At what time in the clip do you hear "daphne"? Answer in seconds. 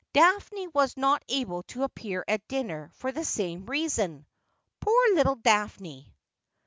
0.13-0.65, 5.35-6.11